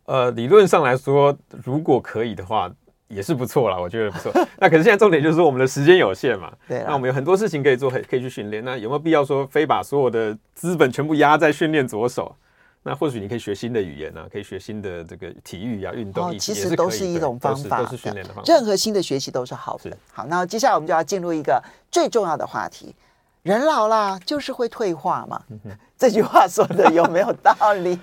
[0.05, 2.69] 呃，理论上来说，如果可以的话。
[3.07, 4.33] 也是不错啦，我觉得不错。
[4.59, 6.83] 那可是现在重点就是说我们的时间有限嘛，对。
[6.87, 8.63] 那我们有很多事情可以做，可以去训练。
[8.63, 12.35] 那有没有必要说非把所有的资本全部压在训练左手？
[12.83, 18.53] 那或许你可以学新的语言啊，可以学新的这个体育啊、运动，其实都是一种方法，都是训练的方法。
[18.53, 19.97] 任何新的学习都是好的。
[20.13, 22.95] 好，那接下来我们就要进入一个最重要的话题：
[23.43, 25.41] 人老了就是会退化嘛。
[25.97, 27.99] 这句话说的有没有道理？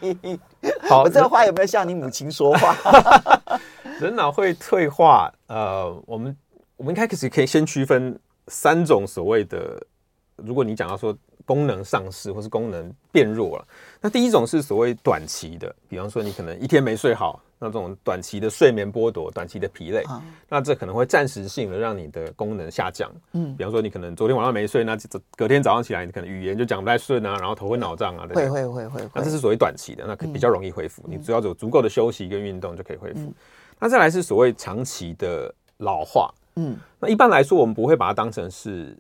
[0.89, 2.77] 好，我这个话有没有像你母亲说话？
[4.01, 6.37] 人脑会退化，呃，我们
[6.77, 9.81] 我们一开始可以先区分三种所谓的，
[10.37, 13.67] 如果你讲到说功能丧失或是功能变弱了，
[14.01, 23.11] 那第一种是所谓短期的，比方说你可能一天没睡好，那这种短期的睡眠剥夺、短期的疲累，啊、那这可能会暂时性的让你的功能下降。
[23.33, 24.97] 嗯，比方说你可能昨天晚上没睡，那
[25.37, 33.21] 隔天早上起来你可能语言就讲不太顺啊，然后头昏脑胀啊，会会会会，那这是所谓短期的，那可比较容易恢复，嗯、你只要有足够的休息跟运动就可以恢复。
[33.21, 33.35] 嗯。
[33.79, 38.97] 那再来是所谓长期的老化，嗯，那一般来说我们不会把它当成是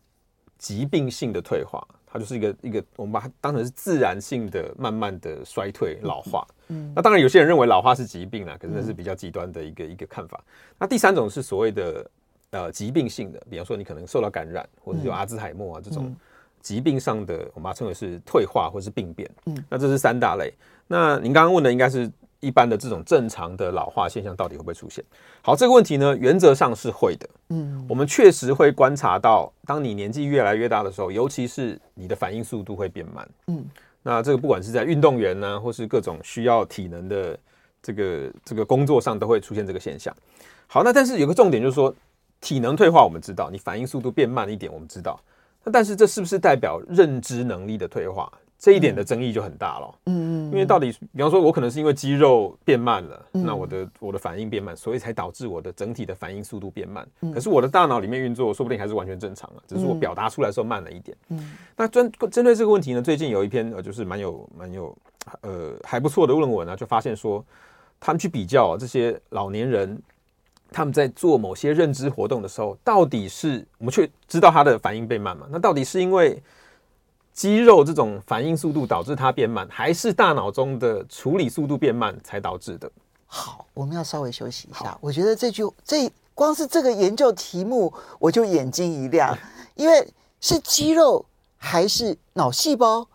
[0.59, 10.41] 疾病性的退化，它就是一个一个我们把它当成是自然性的慢慢的衰退老化，嗯，那当然有些人认为老化是疾病啦，可是那是比较极端的一个一个看法。
[10.79, 12.11] 那第三种是所谓的
[12.51, 16.15] 呃疾病性的，比方说你可能受到感染，或者有阿兹海默啊这种
[16.61, 20.55] 疾病上的，我们把它称为是退化或是病变，嗯，那这是三大类。
[20.87, 22.09] 那您刚刚问的应该是。
[22.45, 25.03] 一般的这种正常的老化现象到底会不会出现？
[25.41, 27.29] 好，这个问题呢，原则上是会的。
[27.49, 33.29] 嗯，我们确实会观察到，当你年纪越来越大的时候，尤其是你的反应速度会变慢。
[33.47, 33.65] 嗯，
[34.03, 37.39] 那这个不管是在运动员呢，或是各种需要体能的
[37.83, 40.15] 这个这个工作上，都会出现这个现象。
[40.67, 41.95] 好，那但是有个重点就是说，
[42.41, 45.21] 体能退化我们知道，你反应速度变慢一点我们知道，
[45.63, 48.31] 那但是这是不是代表认知能力的退化？
[48.65, 57.07] 这一点的争议就很大了，嗯嗯，因为到底，比方说，我可能是因为肌肉变慢了，嗯、那我的我的反应变慢，所以才导致我的整体的反应速度变慢。
[57.21, 61.15] 嗯、可是我的大脑里面运作，说不定还是完全正常啊，只是我表达出来的时候慢了一点。
[61.29, 64.97] 嗯，那针针对这个问题呢，最近有一篇呃，就是蛮有蛮有
[65.43, 67.45] 呃还不错的论文啊，就发现说，
[68.01, 70.01] 他们去比较这些老年人，
[70.71, 75.47] 他们在做某些认知活动的时候，到底是我们却知道他的反应变慢嘛？
[75.51, 76.43] 那到底是因为？
[77.35, 82.91] 肌肉这种反应速度导致它变慢，还是大脑中的处理速度变慢才导致的？
[83.27, 84.97] 好，我们要稍微休息一下。
[85.01, 89.37] 我觉得这句这光是这个研究题目，我就眼睛一亮，
[89.75, 90.09] 因为
[90.41, 91.25] 是肌肉
[91.57, 93.07] 还是脑细胞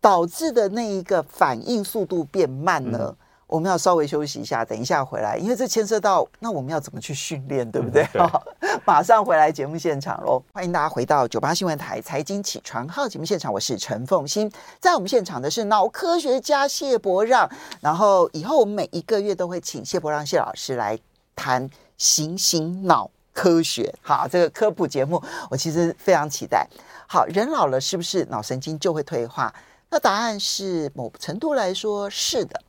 [0.00, 2.98] 导致的那一个反应速度变慢呢？
[3.02, 3.16] 嗯
[3.48, 8.06] 我们要稍微休息一下，等一下回来，因为这牵涉到那我们要怎么去训练，对不对？
[8.12, 8.30] 嗯、
[8.60, 10.42] 对， 马上回来节目现场喽！
[10.52, 17.48] 欢迎大家回到九八新闻台财经起床号节目现场，我是陈凤欣，在我们现场的是脑科学家谢伯让，
[17.80, 20.98] 然后以后我们每一个月都会请谢伯让谢老师来
[21.34, 23.92] 谈行行脑科学。
[24.02, 26.68] 好，这个科普节目我其实非常期待。
[27.06, 29.50] 好，人老了是不是脑神经就会退化？
[29.88, 32.60] 那答案是某程度来说是的。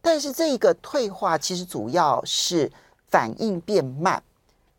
[0.00, 2.70] 但是这个退化其实主要是
[3.08, 4.22] 反应变慢，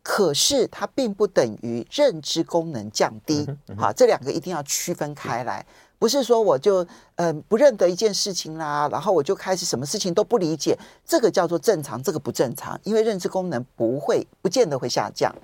[0.02, 3.46] 可是它并不等于认知功能降低。
[3.76, 5.64] 好，这两个一定要区分开来，
[5.98, 6.82] 不是说我就
[7.16, 15.34] 嗯、呃、不认得一件事情啦，然后我就开始什么事情都不理解，这个叫做正常，这个不正常，因为认知功能不会不见得会下降。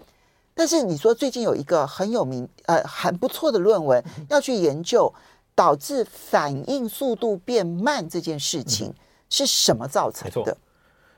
[0.54, 5.12] 但是你说最近有一个很有名呃很不错的论文要去研究
[5.54, 8.94] 导致反应速度变慢这件事情。
[9.34, 10.56] 是什么造成的？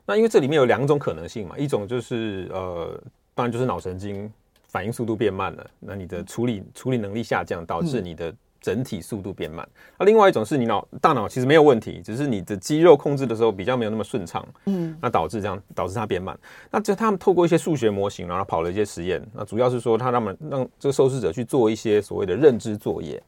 [0.06, 2.98] 那因为这里面有两种可能性嘛，一种就是呃，
[3.34, 4.32] 当然就是脑神经
[4.68, 9.68] 反应速度变慢了，那你的处理处理能力下降，导致你的整体速度变慢。
[9.98, 16.38] 那另外一种是你脑大脑其实没有问题，只是你的肌肉控制的时候比较没有那么顺畅，嗯，那导致这样导致它变慢。
[16.70, 23.20] 那就他们透过一些数学模型，然后跑了一些实验，那主要是说他让他们让这个受试者去做一些所谓的认知作业。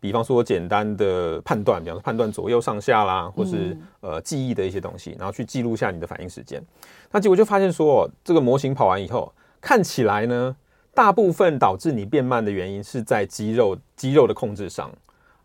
[0.00, 6.62] 比方说简单的判断，比方说判断左右上下啦，或是呃记忆的一些东西，然后去记录下你的反应时间。
[7.10, 10.54] 那结果就发现说，这个模型跑完以后，看起来呢，
[10.94, 14.90] 大部分导致你变慢的原因是在肌肉肌肉的控制上，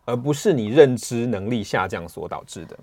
[0.04, 2.78] 而不是你认知能力下降所导致的。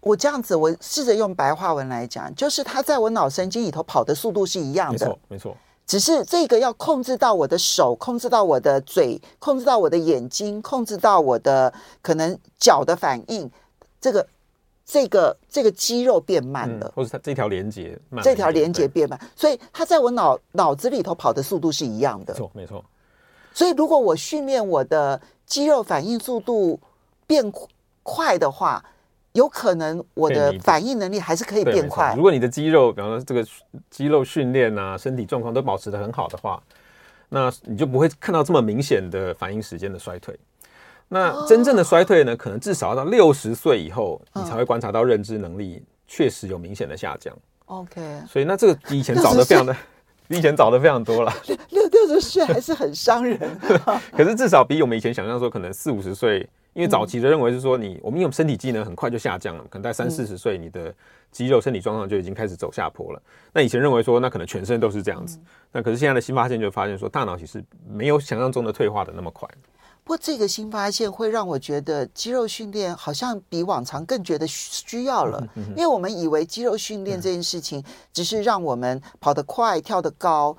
[0.00, 5.56] 我这样子，我试着用白话文来讲，就是它在我脑神经里头跑的速度是一样的，没错，没错。
[5.88, 11.72] 只是这个要控制到我的手，控制到我的嘴，控制到我的眼睛，控制到我的
[12.02, 13.50] 可能脚的反应，
[13.98, 14.26] 这个
[14.84, 22.84] 这个这个肌肉变慢了，嗯、或者它这条连接慢，这条连接变慢，所以它在我脑脑子里头跑的速度是一样的，没错没错。
[23.54, 26.78] 所以如果我训练我的肌肉反应速度
[27.26, 27.50] 变
[28.02, 28.84] 快的话。
[29.38, 32.12] 有可能我的反应能力还是可以变快。
[32.16, 33.46] 如果你的肌肉，比方说这个
[33.88, 36.60] 肌肉训练啊，身体状况都保持的很好的话，
[37.28, 40.36] 那你就不会看到这么明显的反应时间的衰退。
[41.08, 47.34] 那真正的衰退呢，可能至少要到六十岁以后，你才会观察到认知能力确实有明显的下降。
[47.66, 49.74] OK，所以那这个比 以前早的非常的，
[50.26, 51.32] 比以前早的非常多了。
[51.70, 53.38] 六六十岁还是很伤人，
[54.16, 56.48] 可是至少比我们以前想象说可能四五十岁。
[56.74, 60.94] 因为早期的认为是说你，我们因为身体机能很快就下降了，可能在三四十岁，你的
[61.32, 63.20] 肌肉身体状况就已经开始走下坡了。
[63.52, 65.38] 那以前认为说，那可能全身都是这样子。
[65.72, 69.48] 那可是现在的新发现就发现说，大脑其实没有想象中的退化的那么快。
[70.04, 80.56] 不过这个新发现会让我觉得肌肉训练好像比往常更觉得需要了，因为我们以为肌肉训练这件事情只是让我们跑得快、跳得高。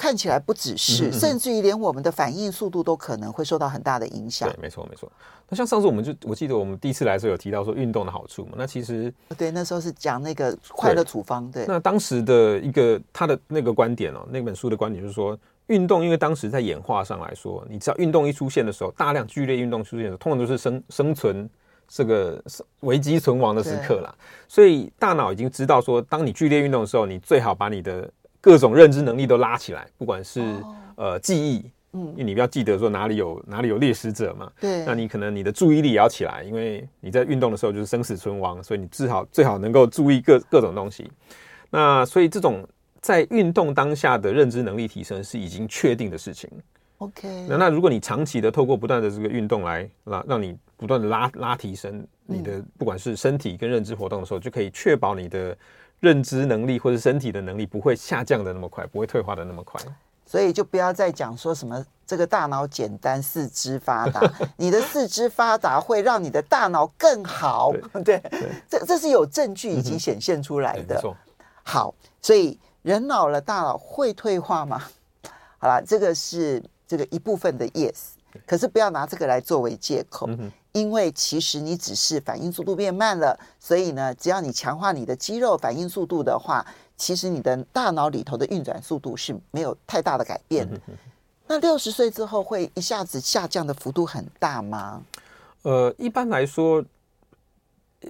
[0.00, 4.48] 看起来不只是，甚至于连我们的反应速度都可能会受到很大的影响。
[4.48, 5.12] 对，没错，没错。
[5.46, 8.52] 那像上次我们就我记得我们第一次来的时候有提到说运动的好处嘛。
[8.56, 11.50] 那其实对，那时候是讲那个快乐处方。
[11.50, 21.46] 对，那当时的一个他的那个观点哦，那本书的观点就是说，运动因为当时在演化上来说，你知道运动一出现的时候，大量剧烈运动出现的时候，通常都是生生存
[21.86, 22.42] 这个
[22.80, 24.14] 危机存亡的时刻啦。
[24.48, 28.08] 所以大脑已经知道说，当你剧烈运动的时候，你最好把你的
[28.40, 41.10] 各种认知能力都拉起来，不管是、哦、呃记忆，嗯，因为你不要记得说哪里有哪里有猎食者嘛，对，那你可能你的注意力也要起来，因为你在运动的时候就是生死存亡，所以你至少最好能够注意各各种东西。
[41.68, 42.66] 那所以这种
[43.02, 46.48] 在运动当下的认知能力提升是已经确定的事情。
[46.98, 55.54] OK，那那如果你长期的透过不断的这个运动来让让你不断的拉拉提升你的不管是身体跟认知活动的时候，就可以确保你的。
[56.00, 59.80] 认知能力或者身体的能力不会下降的那么快，不会退化的那么快，
[60.26, 64.20] 所以就不要再讲说什么这个大脑简单四肢发达，
[64.56, 71.00] 你的四肢发达会让你的大脑更好，对， 对对这这是有证据已经显现出来的。
[71.04, 71.14] 嗯、
[71.62, 74.82] 好，所以人老了，大脑会退化吗？
[75.58, 78.12] 好了，这个是这个一部分的 yes，
[78.46, 80.26] 可是不要拿这个来作为借口。
[80.28, 86.64] 嗯因为其实你只是反应速度变慢了，所以呢，只要你强化你的肌肉反应速度的话，
[86.96, 90.80] 其实你的大脑里头的运转速度是没有太大的改变的。
[91.48, 95.02] 那六十岁之后会一下子下降的幅度很大吗？
[95.62, 96.84] 呃，一般来说，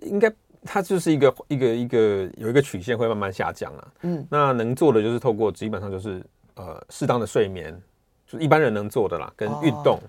[0.03, 0.31] 应该
[0.63, 3.89] 它就是一个一个一个有一个曲线会慢慢下降啊。
[4.03, 6.23] 嗯，那能做的就是透过基本上就是
[6.57, 7.81] 呃适当的睡眠，
[8.27, 9.97] 就一般人能做的啦，跟运动。
[9.97, 10.01] 哦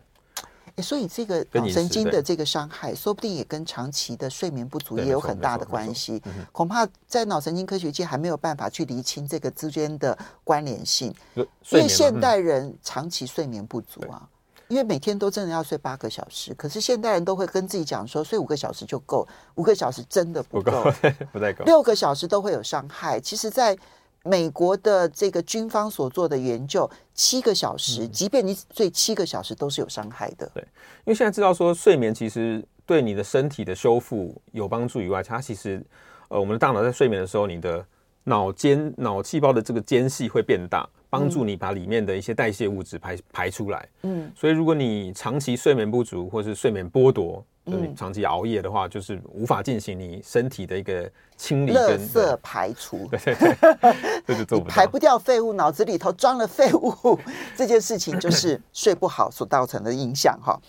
[0.78, 6.22] 所以这个脑神经的这个伤害，说不定也跟长期的睡眠不足也有很大的关系。
[6.52, 11.14] 恐怕在脑神经科学界还没有办法去厘清这个之间的关联性。
[11.36, 14.28] 因为现代人长期睡眠不足啊，
[14.68, 20.84] 因为每天都真的要睡八个小时，可是现代人都会跟自己讲说，睡五个小时就够，五个小时真的不够，
[21.34, 23.20] 不太够，六个小时都会有伤害。
[23.20, 23.78] 其实，在
[24.24, 30.50] 美国的这个军方所做的研究，七个小时，即便你睡七个小时，都是有伤害的。
[30.54, 30.62] 对，
[31.06, 35.84] 因为现在知道说睡眠其实对你的身体的修复有帮助以外，它其实
[36.28, 37.86] 呃，我们的大脑在睡眠的时候，你的
[38.26, 43.88] 脑间脑细胞的这个间隙会变大，帮助你把里面的一些代谢物质排排出来。
[44.02, 47.45] 嗯，所以如果你长期睡眠不足，或是睡眠剥夺。
[47.63, 53.07] 就你长期熬夜的话，就是无法进行你身体的一个清理、垃圾排除。
[53.12, 53.95] 对对对，
[54.26, 54.74] 这就做不 到。
[54.74, 57.20] 排不掉废物，脑子里头装了废物，
[57.55, 60.59] 这件事情就是 睡不好所造成的影响哈。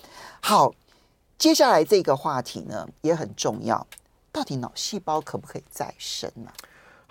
[0.43, 0.71] 好，
[1.39, 3.85] 接下来这个话题呢也很重要，
[4.31, 6.53] 到底脑细胞可不可以再生呢？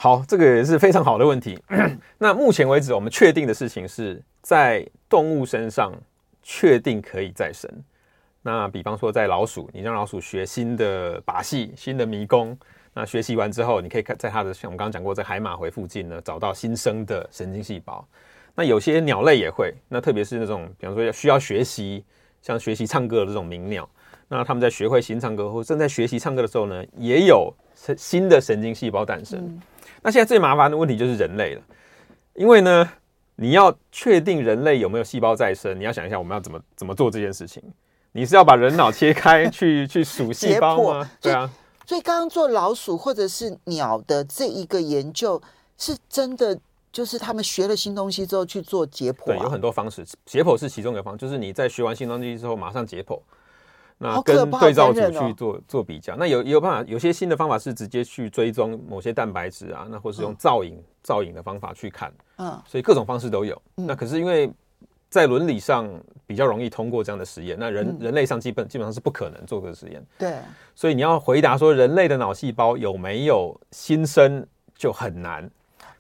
[0.04, 1.62] 好，这个也是非常好的问题。
[2.18, 5.94] 那目前为止，我们确定的事情是在动物身上
[6.42, 7.70] 确定可以再生。
[8.42, 12.58] 那比方说在老鼠，你让老鼠学新的把戏、新的迷宫，
[12.96, 18.04] 那学习完之后，你可以看在它的像我们刚刚讲过，在海马回附近呢找到新生的神经细胞。
[18.56, 22.04] 那有些鸟类也会，那特别是那种比方说要需要学习，
[22.42, 23.88] 像学习唱歌的这种鸣鸟，
[24.30, 27.54] 那他们在学会新唱歌或正在学习唱歌的时候呢，也有
[27.96, 29.62] 新的神经细胞诞生。
[30.02, 31.62] 那现在最麻烦的问题就是人类了，
[32.34, 32.90] 因为呢，
[33.36, 37.62] 你要确定人类有没有细胞再生，你要想一下我们要怎么怎么做这件事情。
[38.14, 41.10] 你是要把人脑切开去 去数细胞吗？
[41.22, 41.50] 对啊，
[41.86, 45.42] 所以刚刚做老鼠或者是鸟的这一个研究，
[45.78, 46.60] 是真的
[46.92, 49.26] 就是他们学了新东西之后去做解剖啊？
[49.28, 53.18] 对，有很多方式，解剖是其中一个方，就是你在学完新东西之后马上解剖，
[54.02, 56.16] 那跟对照组去做做比较。
[56.16, 63.62] 那有有办法，有些新的方法是直接去追踪某些蛋白质啊，那或是用造影造影的方法去看，嗯，所以各种方式都有。
[63.76, 64.52] 那可是因为。
[65.12, 65.90] 在伦理上
[66.26, 70.02] 比较容易通过这样的实验，那人人类上基本基本上是不可能做这个实验。
[70.18, 70.38] 对，
[70.74, 75.52] 所以你要回答说人类的脑细胞有没有新生就很难。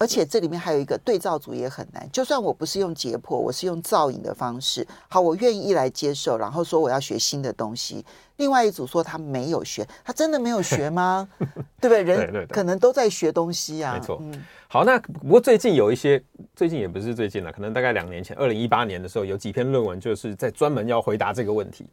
[0.01, 2.09] 而且这里面还有一个对照组也很难。
[2.11, 8.03] 就算我不是用解剖，我是用造影的方式，好，我愿意来接受，然后说我要学新的东西。
[8.37, 11.29] 另外一组说他没有学，他真的没有学吗？
[11.79, 12.01] 对不对？
[12.01, 13.93] 人可能都在学东西啊。
[13.93, 14.17] 没错。
[14.19, 16.19] 嗯好，那不过最近有一些，
[16.55, 21.85] 最近也不是最近了，可能大概两年前，二零一八年的时候，有几篇论文就是在专门要回答这个问题。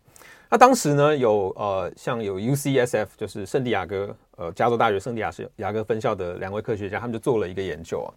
[0.50, 8.08] 那当时呢，有呃，像有 UCSF，就是圣地亚哥，呃，加州大学圣地亚是亚哥分校的两位科学家，他们就做了一个研究啊。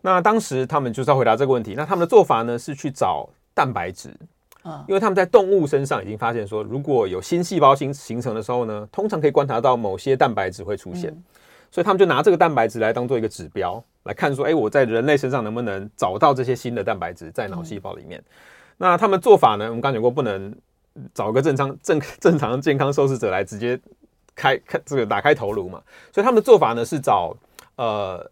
[0.00, 4.10] 那当时他们就是要回答这个问题，那他们的做法呢是去找蛋白质
[4.62, 11.10] 啊，因为他们在动物身上已经发现说，如果有新细胞形形成的时候呢，通常可以观察到某些蛋白质会出现。
[11.10, 11.24] 嗯
[11.72, 18.20] 所以他们就拿这个蛋白质来当做一个指标来看，说，哎，我在人类身上能不能找到这些新的蛋白质在脑细胞里面？
[18.76, 19.66] 那他们做法呢？
[19.66, 20.52] 我们刚讲过，不能
[21.14, 23.78] 找个正常正正常健康受试者来直接
[24.34, 25.82] 开开这个打开头颅嘛。
[26.12, 27.36] 所以他们的做法呢是找
[27.76, 28.30] 呃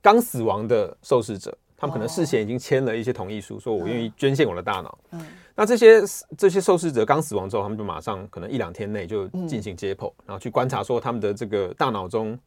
[0.00, 4.98] 刚死亡的受试者，他们可能事先已经签了一些同意书，说我愿意捐献我的大脑。
[5.12, 5.26] 嗯。
[5.56, 6.02] 那这些
[6.36, 12.38] 这些受试者刚死亡之后，他们就马上可能一两天内就进行解剖，然后去观察说他们的这个大脑中。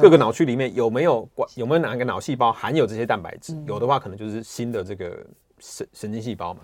[0.00, 3.56] 各个脑区里面有没有管有没有哪个脑细胞含有这些蛋白质？
[3.68, 5.24] 有的话，可能就是新的这个
[5.60, 6.60] 神神经细胞嘛。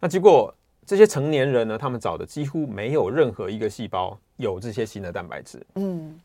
[0.00, 0.52] 那结果
[0.86, 5.64] 这些成年人呢，他们找的几乎没有任何一个细胞有这些新的蛋白质。
[5.74, 6.18] 嗯，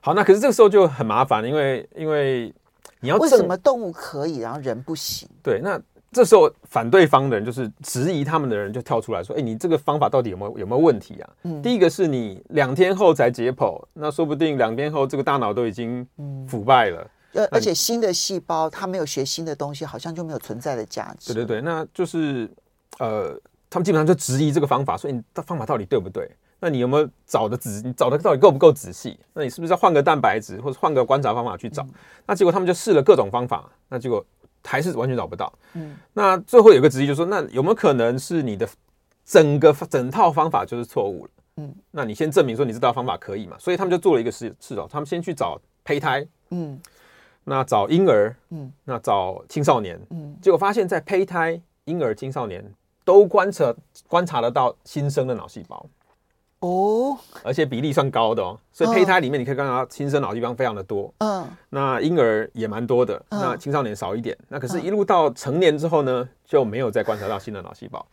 [0.00, 2.52] 好，那可是这个时候就很麻烦，因为因为
[3.00, 5.28] 你要为什么动物可以，然后人不行？
[5.42, 5.80] 对，那。
[6.12, 16.04] 这时候反对方的人就是质疑他们的人就跳出来说：“哎，你这个方法到底有没有有没有问题啊？”嗯，第一个是你两天后才解剖，那说不定两天后这个大脑都已经
[16.48, 17.08] 腐败了。
[17.34, 21.32] 呃，而且新的细胞它没有学新的东西，好像就没有存在的价值。
[21.32, 22.50] 对对对，那就是
[22.98, 23.40] 呃，
[23.70, 26.30] 他们基本上就质疑这个方法，说你的方法到底对不对？
[26.58, 27.80] 那你有没有找的仔？
[27.82, 29.18] 你找的到底够不够仔细？
[29.32, 31.86] 那你是不是要换个蛋白质，或者换个观察方法去找？
[32.26, 34.22] 那结果他们就试了各种方法，那结果。
[34.62, 35.50] 还是完全找不到。
[35.72, 38.68] 嗯，那最后有个质疑就是说，那有没有可能是你的
[39.24, 41.30] 整个整套方法就是错误了？
[41.56, 43.56] 嗯，那你先证明说你这套方法可以嘛？
[43.58, 46.78] 所以他们就做了一个试试哦，他们先去找胚胎，嗯，
[47.42, 52.62] 那找婴儿，嗯，那找青少年，嗯，结果发现在胚胎、婴儿、青少年
[53.10, 55.84] 都观测观察得到新生的脑细胞。
[56.60, 68.06] 哦，而且比例算高的哦，所以胚胎里面你可以看到新生脑细胞非常的多，嗯，那婴儿也蛮多的，那青少年少一点，那可是，一路到成年之后呢，就没有再观察到新的脑细胞，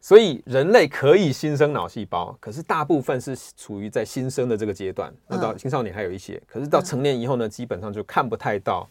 [0.00, 8.84] 所以人类可以新生脑细胞，可是大部分是处于在新生的这个阶段，那到青少年还有一些，可是到成年以后呢，基本上就看不太到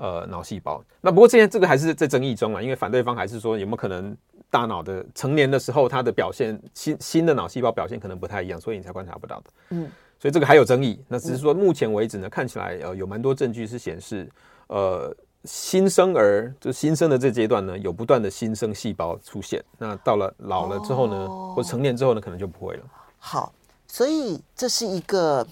[0.00, 0.82] 呃脑细胞。
[1.00, 4.16] 那不过现在这个还是在争议中啊，因为反对方还是说有没有可能。
[4.52, 9.44] 大脑的成年的时候，它的表现新新的脑细胞表现可能不太一样，所以你才观察不到的。
[9.68, 9.88] 嗯，
[10.18, 11.00] 所以这个还有争议。
[11.06, 14.28] 那只是说，目前为止呢，看起来呃有蛮多证据是显示，
[14.66, 19.62] 呃新生儿就新生的这阶段呢，有不断的新生细胞出现。
[19.78, 22.82] 那到了老了之后呢，哦、或成年之后呢，可能就不会了。
[23.20, 23.52] 好，
[23.86, 25.46] 所以这是一个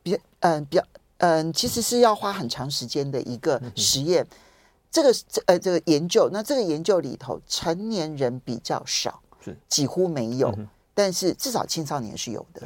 [0.00, 0.84] 比较嗯比较
[1.18, 4.22] 嗯，其实是要花很长时间的一个实验。
[4.24, 4.36] 嗯
[4.94, 12.62] 这个这呃这个研究，那这个研究里头，成年人比较少，是几乎没有，嗯、但是至少青少年是有的。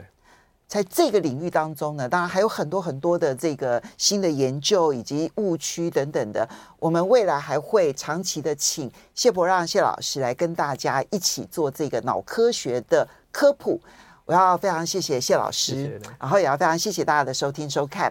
[0.66, 6.46] 在这个领域当中呢，当然还有很多很多的这个新的研究以及误区等等的，
[6.78, 13.80] 我们未来还会长期的请谢伯让谢老师来跟大家一起做这个脑科学的科普。
[14.26, 18.06] 我要非常谢谢谢老师，谢谢然后也要非常谢谢大家的收听收看。